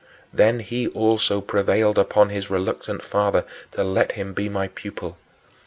Then 0.33 0.61
he 0.61 0.87
also 0.87 1.41
prevailed 1.41 1.99
upon 1.99 2.29
his 2.29 2.49
reluctant 2.49 3.03
father 3.03 3.45
to 3.73 3.83
let 3.83 4.13
him 4.13 4.33
be 4.33 4.49
my 4.49 4.67
pupil. 4.67 5.15